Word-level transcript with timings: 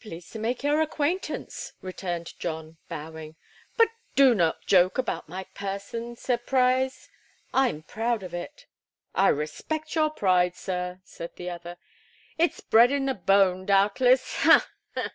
"Pleased 0.00 0.32
to 0.32 0.38
make 0.38 0.62
your 0.64 0.80
acquaintance," 0.80 1.74
returned 1.82 2.32
John, 2.38 2.78
bowing. 2.88 3.36
"But 3.76 3.88
do 4.16 4.34
not 4.34 4.64
joke 4.64 4.96
about 4.96 5.28
my 5.28 5.44
person, 5.44 6.16
Sir 6.16 6.38
Pryse. 6.38 7.10
I'm 7.52 7.82
proud 7.82 8.22
of 8.22 8.32
it." 8.32 8.64
"I 9.14 9.28
respect 9.28 9.94
your 9.94 10.08
pride, 10.08 10.56
sir," 10.56 11.02
said 11.04 11.36
the 11.36 11.50
other. 11.50 11.76
"It's 12.38 12.60
bread 12.60 12.92
in 12.92 13.04
the 13.04 13.12
bone, 13.14 13.66
doubtless. 13.66 14.36
Ha, 14.36 14.66
ha!" 14.94 15.10